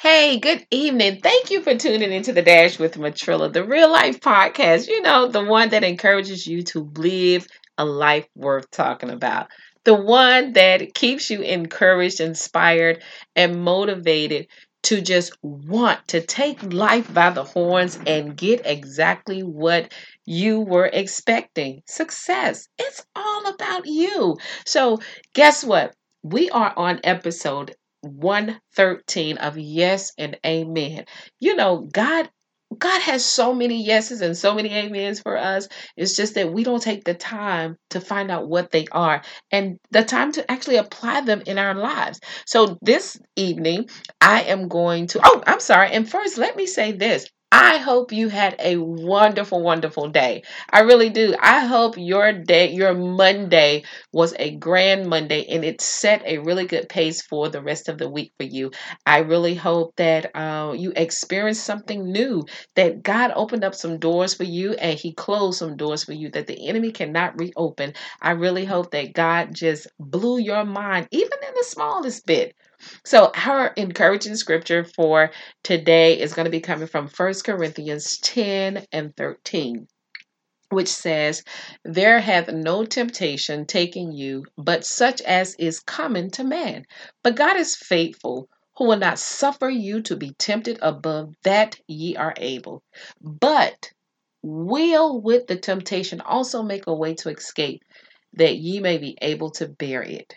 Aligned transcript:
Hey, 0.00 0.38
good 0.38 0.66
evening. 0.70 1.20
Thank 1.20 1.50
you 1.50 1.60
for 1.60 1.74
tuning 1.76 2.10
into 2.10 2.32
the 2.32 2.40
Dash 2.40 2.78
with 2.78 2.96
Matrilla, 2.96 3.52
the 3.52 3.64
real 3.64 3.90
life 3.92 4.18
podcast. 4.20 4.88
You 4.88 5.02
know, 5.02 5.26
the 5.28 5.44
one 5.44 5.68
that 5.70 5.84
encourages 5.84 6.46
you 6.46 6.62
to 6.64 6.90
live 6.96 7.46
a 7.76 7.84
life 7.84 8.26
worth 8.34 8.70
talking 8.70 9.10
about. 9.10 9.48
The 9.84 9.92
one 9.94 10.54
that 10.54 10.94
keeps 10.94 11.28
you 11.30 11.42
encouraged, 11.42 12.20
inspired, 12.20 13.02
and 13.36 13.62
motivated 13.62 14.46
to 14.84 15.02
just 15.02 15.36
want 15.42 16.06
to 16.08 16.22
take 16.22 16.72
life 16.72 17.12
by 17.12 17.28
the 17.30 17.44
horns 17.44 17.98
and 18.06 18.36
get 18.36 18.62
exactly 18.64 19.42
what 19.42 19.92
you 20.24 20.60
were 20.60 20.86
expecting 20.90 21.82
success. 21.86 22.68
It's 22.78 23.04
all 23.14 23.48
about 23.48 23.84
you. 23.86 24.38
So, 24.64 25.00
guess 25.34 25.62
what? 25.62 25.94
We 26.22 26.48
are 26.50 26.72
on 26.76 27.00
episode 27.04 27.74
113 28.08 29.38
of 29.38 29.58
yes 29.58 30.12
and 30.18 30.38
amen. 30.44 31.04
You 31.40 31.56
know, 31.56 31.88
God 31.92 32.28
God 32.76 33.00
has 33.00 33.24
so 33.24 33.54
many 33.54 33.82
yeses 33.82 34.20
and 34.20 34.36
so 34.36 34.54
many 34.54 34.76
amens 34.78 35.20
for 35.20 35.36
us. 35.38 35.68
It's 35.96 36.14
just 36.16 36.34
that 36.34 36.52
we 36.52 36.64
don't 36.64 36.82
take 36.82 37.04
the 37.04 37.14
time 37.14 37.76
to 37.90 38.00
find 38.00 38.30
out 38.30 38.48
what 38.48 38.70
they 38.70 38.86
are 38.92 39.22
and 39.50 39.78
the 39.90 40.04
time 40.04 40.32
to 40.32 40.50
actually 40.50 40.76
apply 40.76 41.22
them 41.22 41.42
in 41.46 41.58
our 41.58 41.74
lives. 41.74 42.20
So 42.46 42.78
this 42.82 43.18
evening, 43.36 43.88
I 44.20 44.42
am 44.42 44.68
going 44.68 45.06
to, 45.08 45.20
oh, 45.24 45.42
I'm 45.46 45.60
sorry. 45.60 45.92
And 45.92 46.08
first, 46.08 46.36
let 46.36 46.56
me 46.56 46.66
say 46.66 46.92
this 46.92 47.26
I 47.50 47.78
hope 47.78 48.12
you 48.12 48.28
had 48.28 48.56
a 48.58 48.76
wonderful, 48.76 49.62
wonderful 49.62 50.08
day. 50.08 50.42
I 50.70 50.80
really 50.80 51.08
do. 51.08 51.34
I 51.40 51.64
hope 51.64 51.96
your 51.96 52.30
day, 52.30 52.70
your 52.72 52.92
Monday 52.92 53.84
was 54.12 54.34
a 54.38 54.54
grand 54.56 55.08
Monday 55.08 55.46
and 55.46 55.64
it 55.64 55.80
set 55.80 56.22
a 56.26 56.38
really 56.38 56.66
good 56.66 56.90
pace 56.90 57.22
for 57.22 57.48
the 57.48 57.62
rest 57.62 57.88
of 57.88 57.96
the 57.96 58.08
week 58.08 58.32
for 58.36 58.44
you. 58.44 58.72
I 59.06 59.20
really 59.20 59.54
hope 59.54 59.96
that 59.96 60.30
uh, 60.36 60.74
you 60.76 60.92
experienced 60.94 61.64
something 61.64 62.12
new, 62.12 62.44
that 62.76 63.02
God 63.02 63.32
opened 63.34 63.64
up 63.64 63.74
some 63.74 63.98
doors 63.98 64.34
for 64.34 64.44
you 64.44 64.74
and 64.74 64.98
He 64.98 65.12
closed 65.14 65.58
some 65.58 65.78
doors 65.78 66.04
for 66.04 66.12
you 66.12 66.28
that 66.32 66.48
the 66.48 66.68
enemy 66.68 66.92
cannot 66.92 67.40
reopen. 67.40 67.94
I 68.20 68.32
really 68.32 68.66
hope 68.66 68.90
that 68.90 69.14
God 69.14 69.54
just 69.54 69.86
blew 69.98 70.38
your 70.38 70.66
mind, 70.66 71.08
even 71.12 71.38
in 71.46 71.54
the 71.54 71.64
smallest 71.64 72.26
bit. 72.26 72.54
So, 73.04 73.30
our 73.34 73.68
encouraging 73.76 74.36
scripture 74.36 74.84
for 74.84 75.30
today 75.64 76.18
is 76.18 76.34
going 76.34 76.44
to 76.44 76.50
be 76.50 76.60
coming 76.60 76.86
from 76.86 77.08
1 77.08 77.34
Corinthians 77.44 78.18
10 78.18 78.86
and 78.92 79.16
13, 79.16 79.86
which 80.70 80.88
says, 80.88 81.42
There 81.84 82.20
hath 82.20 82.48
no 82.48 82.84
temptation 82.84 83.66
taken 83.66 84.12
you, 84.12 84.44
but 84.56 84.84
such 84.84 85.20
as 85.22 85.54
is 85.56 85.80
common 85.80 86.30
to 86.32 86.44
man. 86.44 86.84
But 87.22 87.36
God 87.36 87.56
is 87.56 87.76
faithful, 87.76 88.48
who 88.76 88.86
will 88.86 88.98
not 88.98 89.18
suffer 89.18 89.68
you 89.68 90.02
to 90.02 90.16
be 90.16 90.34
tempted 90.38 90.78
above 90.80 91.34
that 91.42 91.76
ye 91.88 92.16
are 92.16 92.34
able, 92.36 92.82
but 93.20 93.90
will 94.42 95.20
with 95.20 95.46
the 95.46 95.56
temptation 95.56 96.20
also 96.20 96.62
make 96.62 96.86
a 96.86 96.94
way 96.94 97.14
to 97.14 97.28
escape, 97.28 97.82
that 98.34 98.56
ye 98.56 98.78
may 98.80 98.98
be 98.98 99.18
able 99.20 99.50
to 99.50 99.66
bear 99.66 100.02
it. 100.02 100.34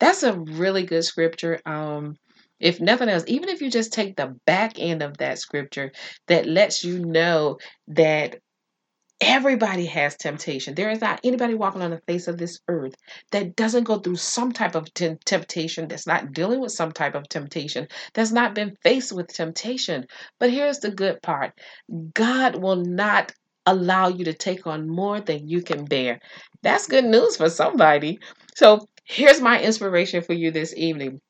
That's 0.00 0.22
a 0.22 0.38
really 0.38 0.84
good 0.84 1.04
scripture. 1.04 1.60
Um, 1.66 2.16
if 2.58 2.80
nothing 2.80 3.08
else, 3.08 3.24
even 3.26 3.48
if 3.48 3.62
you 3.62 3.70
just 3.70 3.92
take 3.92 4.16
the 4.16 4.36
back 4.46 4.78
end 4.78 5.02
of 5.02 5.18
that 5.18 5.38
scripture 5.38 5.92
that 6.28 6.46
lets 6.46 6.84
you 6.84 6.98
know 6.98 7.58
that 7.88 8.36
everybody 9.20 9.86
has 9.86 10.16
temptation. 10.16 10.74
There 10.74 10.90
is 10.90 11.00
not 11.00 11.20
anybody 11.24 11.54
walking 11.54 11.82
on 11.82 11.90
the 11.90 12.00
face 12.06 12.26
of 12.26 12.38
this 12.38 12.58
earth 12.68 12.94
that 13.32 13.54
doesn't 13.56 13.84
go 13.84 13.98
through 13.98 14.16
some 14.16 14.52
type 14.52 14.74
of 14.74 14.92
t- 14.94 15.16
temptation, 15.26 15.88
that's 15.88 16.06
not 16.06 16.32
dealing 16.32 16.60
with 16.60 16.72
some 16.72 16.92
type 16.92 17.14
of 17.14 17.28
temptation, 17.28 17.86
that's 18.14 18.32
not 18.32 18.54
been 18.54 18.76
faced 18.82 19.12
with 19.12 19.28
temptation. 19.28 20.06
But 20.38 20.50
here's 20.50 20.78
the 20.78 20.90
good 20.90 21.20
part 21.22 21.52
God 22.14 22.56
will 22.56 22.76
not 22.76 23.32
allow 23.66 24.08
you 24.08 24.24
to 24.24 24.32
take 24.32 24.66
on 24.66 24.88
more 24.88 25.20
than 25.20 25.46
you 25.46 25.62
can 25.62 25.84
bear. 25.84 26.18
That's 26.62 26.86
good 26.86 27.04
news 27.04 27.36
for 27.36 27.50
somebody. 27.50 28.18
So 28.56 28.86
Here's 29.12 29.40
my 29.40 29.60
inspiration 29.60 30.22
for 30.22 30.34
you 30.34 30.52
this 30.52 30.72
evening. 30.76 31.20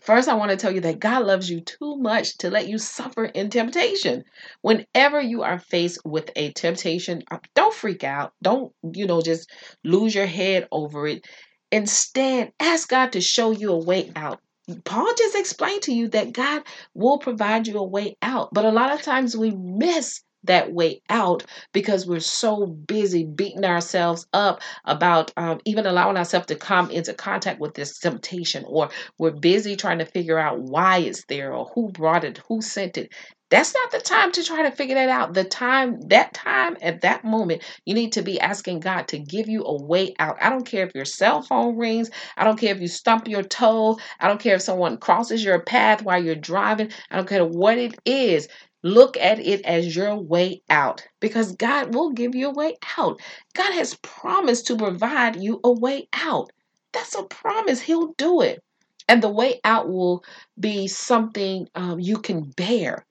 First, 0.00 0.30
I 0.30 0.34
want 0.34 0.50
to 0.50 0.56
tell 0.56 0.72
you 0.72 0.80
that 0.80 0.98
God 0.98 1.26
loves 1.26 1.50
you 1.50 1.60
too 1.60 1.98
much 1.98 2.38
to 2.38 2.48
let 2.48 2.68
you 2.68 2.78
suffer 2.78 3.26
in 3.26 3.50
temptation. 3.50 4.24
Whenever 4.62 5.20
you 5.20 5.42
are 5.42 5.58
faced 5.58 5.98
with 6.06 6.30
a 6.36 6.52
temptation, 6.52 7.22
uh, 7.30 7.36
don't 7.54 7.74
freak 7.74 8.02
out. 8.02 8.32
Don't, 8.42 8.72
you 8.94 9.06
know, 9.06 9.20
just 9.20 9.52
lose 9.84 10.14
your 10.14 10.24
head 10.24 10.66
over 10.72 11.06
it. 11.06 11.26
Instead, 11.70 12.54
ask 12.58 12.88
God 12.88 13.12
to 13.12 13.20
show 13.20 13.50
you 13.50 13.72
a 13.72 13.84
way 13.84 14.10
out. 14.16 14.40
Paul 14.86 15.12
just 15.14 15.36
explained 15.36 15.82
to 15.82 15.92
you 15.92 16.08
that 16.08 16.32
God 16.32 16.62
will 16.94 17.18
provide 17.18 17.66
you 17.66 17.76
a 17.76 17.86
way 17.86 18.16
out. 18.22 18.54
But 18.54 18.64
a 18.64 18.70
lot 18.70 18.90
of 18.90 19.02
times 19.02 19.36
we 19.36 19.50
miss 19.50 20.22
that 20.44 20.72
way 20.72 21.00
out 21.08 21.44
because 21.72 22.06
we're 22.06 22.20
so 22.20 22.66
busy 22.66 23.24
beating 23.24 23.64
ourselves 23.64 24.26
up 24.32 24.60
about 24.84 25.32
um, 25.36 25.60
even 25.64 25.86
allowing 25.86 26.16
ourselves 26.16 26.46
to 26.46 26.56
come 26.56 26.90
into 26.90 27.14
contact 27.14 27.60
with 27.60 27.74
this 27.74 27.98
temptation, 27.98 28.64
or 28.66 28.90
we're 29.18 29.30
busy 29.30 29.76
trying 29.76 29.98
to 29.98 30.06
figure 30.06 30.38
out 30.38 30.60
why 30.60 30.98
it's 30.98 31.24
there 31.26 31.52
or 31.54 31.70
who 31.74 31.90
brought 31.90 32.24
it, 32.24 32.38
who 32.48 32.60
sent 32.62 32.96
it. 32.96 33.12
That's 33.50 33.74
not 33.74 33.90
the 33.90 33.98
time 33.98 34.32
to 34.32 34.42
try 34.42 34.62
to 34.62 34.70
figure 34.74 34.94
that 34.94 35.10
out. 35.10 35.34
The 35.34 35.44
time, 35.44 36.00
that 36.08 36.32
time, 36.32 36.76
at 36.80 37.02
that 37.02 37.22
moment, 37.22 37.62
you 37.84 37.92
need 37.92 38.12
to 38.12 38.22
be 38.22 38.40
asking 38.40 38.80
God 38.80 39.08
to 39.08 39.18
give 39.18 39.46
you 39.46 39.62
a 39.64 39.82
way 39.82 40.14
out. 40.18 40.38
I 40.40 40.48
don't 40.48 40.64
care 40.64 40.86
if 40.86 40.94
your 40.94 41.04
cell 41.04 41.42
phone 41.42 41.76
rings. 41.76 42.08
I 42.38 42.44
don't 42.44 42.58
care 42.58 42.74
if 42.74 42.80
you 42.80 42.88
stump 42.88 43.28
your 43.28 43.42
toe. 43.42 43.98
I 44.20 44.28
don't 44.28 44.40
care 44.40 44.54
if 44.54 44.62
someone 44.62 44.96
crosses 44.96 45.44
your 45.44 45.60
path 45.60 46.02
while 46.02 46.22
you're 46.22 46.34
driving. 46.34 46.90
I 47.10 47.16
don't 47.16 47.28
care 47.28 47.44
what 47.44 47.76
it 47.76 47.94
is. 48.06 48.48
Look 48.82 49.16
at 49.16 49.38
it 49.40 49.62
as 49.64 49.94
your 49.94 50.16
way 50.16 50.62
out 50.70 51.06
because 51.20 51.54
God 51.56 51.94
will 51.94 52.10
give 52.12 52.34
you 52.34 52.48
a 52.48 52.54
way 52.54 52.76
out. 52.98 53.20
God 53.54 53.72
has 53.74 53.94
promised 54.02 54.66
to 54.68 54.76
provide 54.76 55.36
you 55.42 55.60
a 55.64 55.72
way 55.72 56.08
out. 56.12 56.50
That's 56.92 57.14
a 57.14 57.22
promise. 57.24 57.80
He'll 57.80 58.14
do 58.18 58.40
it. 58.40 58.62
And 59.08 59.22
the 59.22 59.28
way 59.30 59.60
out 59.64 59.88
will 59.88 60.24
be 60.58 60.88
something 60.88 61.68
um, 61.74 62.00
you 62.00 62.18
can 62.18 62.50
bear. 62.56 63.04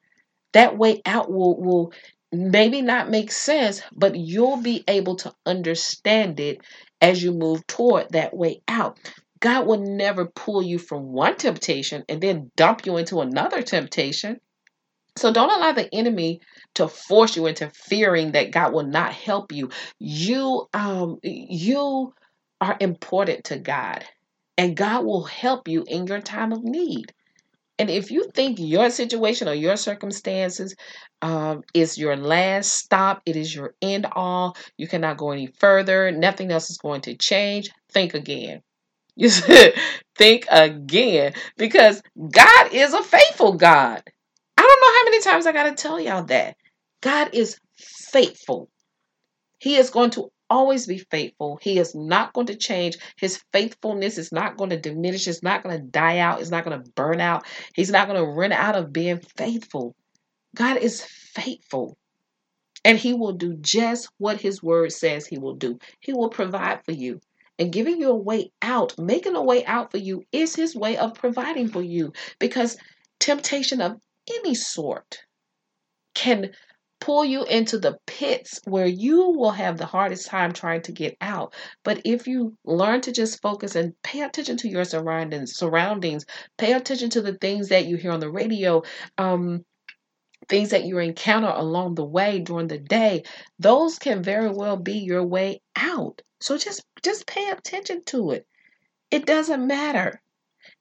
That 0.53 0.77
way 0.77 1.01
out 1.05 1.31
will, 1.31 1.59
will 1.61 1.93
maybe 2.31 2.81
not 2.81 3.09
make 3.09 3.31
sense, 3.31 3.81
but 3.93 4.15
you'll 4.15 4.61
be 4.61 4.83
able 4.87 5.15
to 5.17 5.33
understand 5.45 6.39
it 6.39 6.59
as 7.01 7.21
you 7.23 7.31
move 7.31 7.65
toward 7.67 8.11
that 8.11 8.35
way 8.35 8.61
out. 8.67 8.99
God 9.39 9.67
will 9.67 9.79
never 9.79 10.25
pull 10.25 10.61
you 10.61 10.77
from 10.79 11.13
one 11.13 11.37
temptation 11.37 12.03
and 12.09 12.21
then 12.21 12.51
dump 12.55 12.85
you 12.85 12.97
into 12.97 13.21
another 13.21 13.61
temptation. 13.61 14.39
So 15.17 15.31
don't 15.33 15.51
allow 15.51 15.73
the 15.73 15.93
enemy 15.93 16.41
to 16.75 16.87
force 16.87 17.35
you 17.35 17.47
into 17.47 17.69
fearing 17.69 18.31
that 18.31 18.51
God 18.51 18.73
will 18.73 18.85
not 18.87 19.13
help 19.13 19.51
you. 19.51 19.69
You 19.99 20.67
um 20.73 21.19
you 21.23 22.13
are 22.61 22.77
important 22.79 23.45
to 23.45 23.59
God 23.59 24.05
and 24.57 24.77
God 24.77 25.05
will 25.05 25.23
help 25.23 25.67
you 25.67 25.83
in 25.87 26.07
your 26.07 26.21
time 26.21 26.51
of 26.53 26.63
need. 26.63 27.13
And 27.79 27.89
if 27.89 28.11
you 28.11 28.29
think 28.33 28.59
your 28.59 28.91
situation 28.91 29.47
or 29.47 29.53
your 29.53 29.75
circumstances 29.75 30.75
um, 31.23 31.63
is 31.73 31.97
your 31.97 32.15
last 32.15 32.73
stop, 32.73 33.23
it 33.25 33.35
is 33.35 33.55
your 33.55 33.73
end 33.81 34.05
all, 34.11 34.55
you 34.77 34.87
cannot 34.87 35.17
go 35.17 35.31
any 35.31 35.47
further, 35.59 36.11
nothing 36.11 36.51
else 36.51 36.69
is 36.69 36.77
going 36.77 37.01
to 37.01 37.15
change, 37.15 37.71
think 37.91 38.13
again. 38.13 38.61
You 39.15 39.29
think 40.15 40.45
again 40.51 41.33
because 41.57 42.01
God 42.17 42.71
is 42.71 42.93
a 42.93 43.03
faithful 43.03 43.53
God. 43.53 44.03
Don't 44.71 44.79
know 44.79 44.99
how 44.99 45.03
many 45.03 45.21
times 45.21 45.45
I 45.45 45.51
got 45.51 45.63
to 45.63 45.81
tell 45.83 45.99
y'all 45.99 46.23
that. 46.23 46.55
God 47.01 47.31
is 47.33 47.59
faithful. 47.75 48.69
He 49.59 49.75
is 49.75 49.89
going 49.89 50.11
to 50.11 50.31
always 50.49 50.87
be 50.87 50.99
faithful. 50.99 51.59
He 51.61 51.77
is 51.77 51.93
not 51.93 52.31
going 52.31 52.47
to 52.47 52.55
change. 52.55 52.97
His 53.17 53.43
faithfulness 53.51 54.17
is 54.17 54.31
not 54.31 54.55
going 54.55 54.69
to 54.69 54.79
diminish. 54.79 55.27
It's 55.27 55.43
not 55.43 55.61
going 55.61 55.77
to 55.77 55.85
die 55.85 56.19
out. 56.19 56.39
It's 56.39 56.51
not 56.51 56.63
going 56.63 56.81
to 56.81 56.89
burn 56.91 57.19
out. 57.19 57.45
He's 57.75 57.91
not 57.91 58.07
going 58.07 58.23
to 58.23 58.31
run 58.31 58.53
out 58.53 58.77
of 58.77 58.93
being 58.93 59.19
faithful. 59.35 59.93
God 60.55 60.77
is 60.77 61.03
faithful. 61.03 61.97
And 62.85 62.97
he 62.97 63.13
will 63.13 63.33
do 63.33 63.57
just 63.57 64.07
what 64.19 64.39
his 64.39 64.63
word 64.63 64.93
says 64.93 65.27
he 65.27 65.37
will 65.37 65.55
do. 65.55 65.79
He 65.99 66.13
will 66.13 66.29
provide 66.29 66.85
for 66.85 66.93
you. 66.93 67.19
And 67.59 67.73
giving 67.73 67.99
you 67.99 68.09
a 68.09 68.15
way 68.15 68.53
out, 68.61 68.97
making 68.97 69.35
a 69.35 69.43
way 69.43 69.65
out 69.65 69.91
for 69.91 69.97
you, 69.97 70.23
is 70.31 70.55
his 70.55 70.77
way 70.77 70.95
of 70.95 71.13
providing 71.13 71.67
for 71.67 71.81
you. 71.81 72.13
Because 72.39 72.77
temptation 73.19 73.81
of 73.81 73.99
any 74.39 74.55
sort 74.55 75.19
can 76.13 76.51
pull 76.99 77.25
you 77.25 77.43
into 77.45 77.79
the 77.79 77.97
pits 78.05 78.59
where 78.65 78.85
you 78.85 79.29
will 79.31 79.51
have 79.51 79.77
the 79.77 79.85
hardest 79.85 80.27
time 80.27 80.53
trying 80.53 80.81
to 80.83 80.91
get 80.91 81.17
out. 81.19 81.53
But 81.83 82.01
if 82.05 82.27
you 82.27 82.55
learn 82.63 83.01
to 83.01 83.11
just 83.11 83.41
focus 83.41 83.75
and 83.75 83.93
pay 84.03 84.21
attention 84.21 84.57
to 84.57 84.69
your 84.69 84.85
surroundings, 84.85 85.55
surroundings, 85.55 86.25
pay 86.57 86.73
attention 86.73 87.09
to 87.11 87.21
the 87.21 87.33
things 87.33 87.69
that 87.69 87.87
you 87.87 87.97
hear 87.97 88.11
on 88.11 88.19
the 88.19 88.29
radio, 88.29 88.83
um, 89.17 89.65
things 90.47 90.69
that 90.69 90.85
you 90.85 90.99
encounter 90.99 91.49
along 91.49 91.95
the 91.95 92.05
way 92.05 92.39
during 92.39 92.67
the 92.67 92.77
day, 92.77 93.23
those 93.57 93.97
can 93.97 94.21
very 94.21 94.49
well 94.49 94.77
be 94.77 94.99
your 94.99 95.25
way 95.25 95.61
out. 95.75 96.21
So 96.39 96.57
just 96.57 96.83
just 97.03 97.25
pay 97.25 97.49
attention 97.49 98.03
to 98.07 98.31
it. 98.31 98.45
It 99.09 99.25
doesn't 99.25 99.65
matter. 99.65 100.21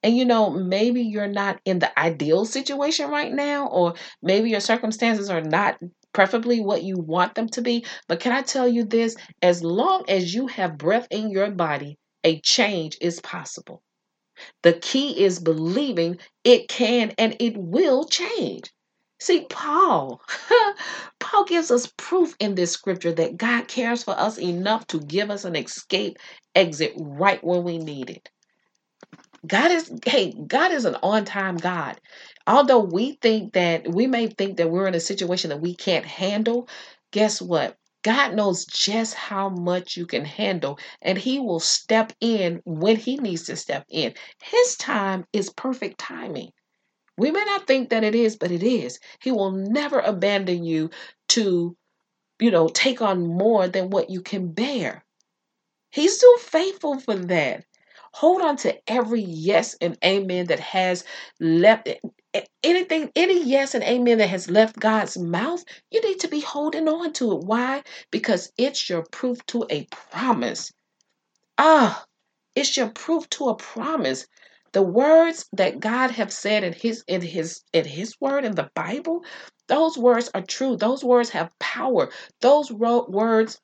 And 0.03 0.17
you 0.17 0.25
know, 0.25 0.51
maybe 0.51 1.03
you're 1.03 1.27
not 1.29 1.61
in 1.65 1.79
the 1.79 1.99
ideal 1.99 2.45
situation 2.45 3.11
right 3.11 3.33
now, 3.33 3.67
or 3.69 3.95
maybe 4.23 4.51
your 4.51 4.61
circumstances 4.61 5.29
are 5.31 5.43
not 5.43 5.79
preferably 6.13 6.61
what 6.61 6.83
you 6.83 6.99
want 6.99 7.35
them 7.35 7.49
to 7.51 7.63
be. 7.63 7.85
But 8.09 8.21
can 8.21 8.33
I 8.33 8.43
tell 8.43 8.69
you 8.69 8.85
this? 8.85 9.17
As 9.43 9.63
long 9.63 10.05
as 10.09 10.35
you 10.35 10.47
have 10.49 10.79
breath 10.79 11.07
in 11.11 11.31
your 11.31 11.51
body, 11.51 11.99
a 12.25 12.41
change 12.41 12.97
is 13.01 13.21
possible. 13.21 13.83
The 14.63 14.75
key 14.75 15.23
is 15.23 15.39
believing 15.39 16.19
it 16.45 16.69
can 16.69 17.13
and 17.19 17.37
it 17.41 17.57
will 17.57 18.05
change. 18.07 18.71
See, 19.19 19.47
Paul, 19.51 20.23
Paul 21.21 21.45
gives 21.45 21.71
us 21.71 21.93
proof 21.97 22.35
in 22.41 22.55
this 22.55 22.73
scripture 22.73 23.13
that 23.13 23.37
God 23.37 23.69
cares 23.69 24.03
for 24.03 24.19
us 24.19 24.39
enough 24.39 24.87
to 24.89 25.01
give 25.01 25.31
us 25.31 25.45
an 25.45 25.57
escape 25.57 26.19
exit 26.55 26.93
right 26.97 27.43
when 27.45 27.65
we 27.65 27.79
need 27.79 28.11
it. 28.11 28.31
God 29.47 29.71
is, 29.71 29.91
hey, 30.05 30.33
God 30.33 30.73
is 30.73 30.85
an 30.85 30.97
on 31.03 31.25
time 31.25 31.57
God. 31.57 32.01
Although 32.47 32.81
we 32.81 33.13
think 33.23 33.55
that 33.55 33.89
we 33.89 34.07
may 34.07 34.27
think 34.27 34.59
that 34.59 34.71
we're 34.71 34.87
in 34.87 34.95
a 34.95 35.01
situation 35.01 35.51
that 35.51 35.61
we 35.61 35.75
can't 35.75 36.05
handle, 36.05 36.69
guess 37.11 37.41
what? 37.41 37.77
God 38.03 38.35
knows 38.35 38.65
just 38.65 39.15
how 39.15 39.51
much 39.51 39.97
you 39.97 40.07
can 40.07 40.25
handle, 40.25 40.79
and 41.03 41.19
He 41.19 41.39
will 41.39 41.61
step 41.61 42.13
in 42.21 42.63
when 42.65 42.97
He 42.97 43.17
needs 43.17 43.45
to 43.45 43.57
step 43.57 43.85
in. 43.91 44.15
His 44.43 44.77
time 44.77 45.27
is 45.33 45.51
perfect 45.51 45.99
timing. 45.99 46.51
We 47.19 47.31
may 47.31 47.45
not 47.45 47.67
think 47.67 47.91
that 47.91 48.05
it 48.05 48.15
is, 48.15 48.37
but 48.37 48.51
it 48.51 48.63
is. 48.63 48.99
He 49.21 49.33
will 49.33 49.53
never 49.53 50.01
abandon 50.01 50.65
you 50.65 50.91
to, 51.31 51.77
you 52.41 52.51
know, 52.51 52.69
take 52.69 53.03
on 53.03 53.27
more 53.27 53.69
than 53.69 53.91
what 53.91 54.09
you 54.09 54.23
can 54.23 54.53
bear. 54.53 55.05
He's 55.91 56.19
too 56.19 56.37
faithful 56.41 56.99
for 57.01 57.15
that. 57.15 57.65
Hold 58.15 58.43
on 58.43 58.57
to 58.59 58.77
every 58.91 59.23
yes 59.23 59.77
and 59.81 59.97
amen 60.05 60.47
that 60.47 60.61
has 60.61 61.05
left 61.41 61.89
anything, 62.63 63.11
any 63.17 63.43
yes 63.45 63.75
and 63.75 63.85
amen 63.85 64.19
that 64.19 64.29
has 64.29 64.51
left 64.51 64.79
God's 64.79 65.19
mouth. 65.19 65.65
You 65.91 66.01
need 66.03 66.21
to 66.21 66.29
be 66.29 66.41
holding 66.41 66.89
on 66.89 67.13
to 67.15 67.33
it. 67.33 67.45
Why? 67.45 67.83
Because 68.11 68.53
it's 68.59 68.89
your 68.89 69.05
proof 69.11 69.45
to 69.47 69.67
a 69.71 69.87
promise. 70.13 70.73
Ah, 71.59 72.05
it's 72.57 72.77
your 72.77 72.91
proof 72.91 73.29
to 73.31 73.49
a 73.49 73.55
promise. 73.57 74.27
The 74.73 74.83
words 74.83 75.49
that 75.53 75.81
God 75.81 76.11
have 76.13 76.33
said 76.33 76.65
in 76.65 76.73
his 76.73 77.05
in 77.09 77.23
his 77.23 77.63
in 77.73 77.85
his 77.85 78.15
word 78.21 78.45
in 78.45 78.55
the 78.55 78.71
Bible, 78.75 79.25
those 79.69 79.99
words 79.99 80.31
are 80.35 80.43
true. 80.43 80.77
Those 80.77 81.05
words 81.05 81.31
have 81.31 81.57
power. 81.59 82.11
Those 82.41 82.71
words 82.73 83.61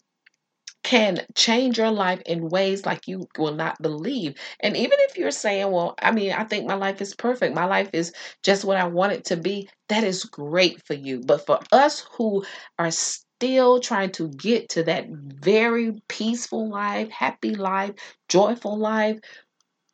can 0.87 1.21
change 1.35 1.79
your 1.79 1.91
life 1.91 2.23
in 2.27 2.49
ways 2.49 2.87
like 2.87 3.09
you 3.09 3.29
will 3.37 3.55
not 3.55 3.83
believe. 3.83 4.37
And 4.61 4.77
even 4.77 4.97
if 5.00 5.19
you're 5.19 5.33
saying, 5.33 5.73
well, 5.73 5.97
I 6.00 6.12
mean, 6.12 6.33
I 6.33 6.44
think 6.44 6.67
my 6.69 6.77
life 6.77 7.03
is 7.03 7.12
perfect. 7.15 7.56
My 7.56 7.65
life 7.65 7.91
is 7.93 8.12
just 8.44 8.65
what 8.65 8.77
I 8.77 8.87
want 8.87 9.12
it 9.12 9.25
to 9.27 9.37
be. 9.37 9.69
That 9.88 10.05
is 10.05 10.25
great 10.25 10.81
for 10.87 10.94
you. 10.94 11.23
But 11.27 11.44
for 11.44 11.59
us 11.73 12.06
who 12.12 12.44
are 12.79 12.93
still 12.93 13.81
trying 13.81 14.12
to 14.12 14.29
get 14.29 14.69
to 14.71 14.85
that 14.85 15.09
very 15.11 15.94
peaceful 16.09 16.71
life, 16.71 17.11
happy 17.11 17.56
life, 17.56 17.94
joyful 18.29 18.79
life, 18.79 19.19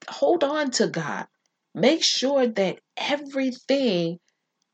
hold 0.08 0.44
on 0.44 0.70
to 0.72 0.88
God. 0.88 1.26
Make 1.74 2.04
sure 2.04 2.46
that 2.46 2.80
everything 2.98 4.18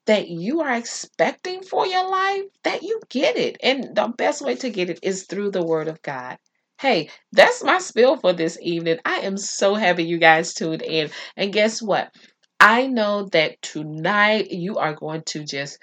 that 0.09 0.29
you 0.29 0.63
are 0.63 0.75
expecting 0.75 1.63
for 1.63 1.87
your 1.87 2.11
life, 2.11 2.45
that 2.65 2.83
you 2.83 2.99
get 3.11 3.37
it. 3.37 3.59
And 3.63 3.95
the 3.95 4.09
best 4.09 4.41
way 4.41 4.57
to 4.57 4.71
get 4.71 4.89
it 4.89 5.01
is 5.03 5.27
through 5.27 5.51
the 5.51 5.63
Word 5.63 5.87
of 5.87 6.01
God. 6.01 6.39
Hey, 6.81 7.11
that's 7.33 7.63
my 7.63 7.79
spill 7.79 8.17
for 8.17 8.33
this 8.33 8.59
evening. 8.63 8.99
I 9.05 9.21
am 9.21 9.37
so 9.37 9.75
happy 9.75 10.05
you 10.05 10.17
guys 10.17 10.55
tuned 10.55 10.81
in. 10.81 11.11
And 11.37 11.53
guess 11.53 11.83
what? 11.83 12.11
I 12.59 12.87
know 12.87 13.29
that 13.33 13.61
tonight 13.61 14.51
you 14.51 14.79
are 14.79 14.95
going 14.95 15.25
to 15.27 15.45
just 15.45 15.79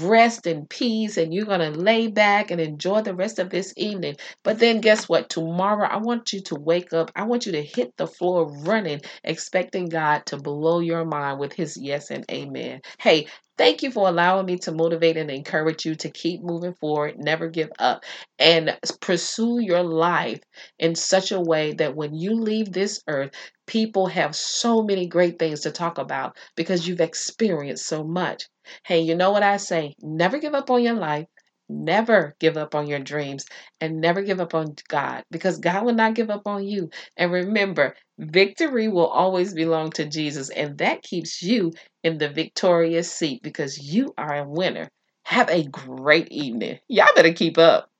rest 0.00 0.46
in 0.48 0.66
peace 0.66 1.16
and 1.16 1.32
you're 1.32 1.46
going 1.46 1.72
to 1.72 1.78
lay 1.78 2.08
back 2.08 2.50
and 2.50 2.60
enjoy 2.60 3.02
the 3.02 3.14
rest 3.14 3.38
of 3.38 3.48
this 3.48 3.72
evening. 3.76 4.16
But 4.42 4.58
then 4.58 4.80
guess 4.80 5.08
what? 5.08 5.30
Tomorrow 5.30 5.88
I 5.88 5.98
want 5.98 6.32
you 6.32 6.42
to 6.42 6.56
wake 6.56 6.92
up. 6.92 7.12
I 7.14 7.24
want 7.24 7.46
you 7.46 7.52
to 7.52 7.62
hit 7.62 7.96
the 7.96 8.08
floor 8.08 8.50
running, 8.64 9.02
expecting 9.24 9.88
God 9.88 10.26
to 10.26 10.36
blow 10.36 10.80
your 10.80 11.04
mind 11.04 11.38
with 11.38 11.52
his 11.52 11.76
yes 11.76 12.10
and 12.10 12.24
amen. 12.30 12.80
Hey, 12.98 13.28
Thank 13.58 13.82
you 13.82 13.90
for 13.90 14.08
allowing 14.08 14.46
me 14.46 14.56
to 14.60 14.72
motivate 14.72 15.16
and 15.18 15.30
encourage 15.30 15.84
you 15.84 15.94
to 15.96 16.08
keep 16.10 16.42
moving 16.42 16.72
forward, 16.74 17.18
never 17.18 17.48
give 17.48 17.70
up, 17.78 18.04
and 18.38 18.78
pursue 19.02 19.58
your 19.60 19.82
life 19.82 20.40
in 20.78 20.94
such 20.94 21.30
a 21.32 21.40
way 21.40 21.72
that 21.74 21.94
when 21.94 22.14
you 22.14 22.34
leave 22.34 22.72
this 22.72 23.02
earth, 23.06 23.32
people 23.66 24.06
have 24.06 24.34
so 24.34 24.82
many 24.82 25.06
great 25.06 25.38
things 25.38 25.60
to 25.60 25.70
talk 25.72 25.98
about 25.98 26.36
because 26.56 26.88
you've 26.88 27.00
experienced 27.02 27.84
so 27.86 28.02
much. 28.04 28.44
Hey, 28.86 29.00
you 29.00 29.14
know 29.16 29.30
what 29.32 29.42
I 29.42 29.56
say? 29.58 29.94
Never 30.00 30.38
give 30.38 30.54
up 30.54 30.70
on 30.70 30.82
your 30.82 30.94
life. 30.94 31.26
Never 31.68 32.34
give 32.40 32.56
up 32.56 32.74
on 32.74 32.86
your 32.86 32.98
dreams 33.00 33.46
and 33.80 34.00
never 34.00 34.22
give 34.22 34.40
up 34.40 34.54
on 34.54 34.74
God 34.88 35.24
because 35.30 35.58
God 35.58 35.84
will 35.84 35.94
not 35.94 36.14
give 36.14 36.30
up 36.30 36.46
on 36.46 36.66
you. 36.66 36.90
And 37.16 37.32
remember, 37.32 37.96
victory 38.18 38.88
will 38.88 39.06
always 39.08 39.54
belong 39.54 39.90
to 39.92 40.06
Jesus, 40.06 40.50
and 40.50 40.78
that 40.78 41.02
keeps 41.02 41.42
you 41.42 41.72
in 42.02 42.18
the 42.18 42.28
victorious 42.28 43.12
seat 43.12 43.42
because 43.42 43.78
you 43.78 44.14
are 44.18 44.36
a 44.38 44.48
winner. 44.48 44.88
Have 45.24 45.50
a 45.50 45.64
great 45.64 46.28
evening. 46.32 46.78
Y'all 46.88 47.14
better 47.14 47.32
keep 47.32 47.58
up. 47.58 47.90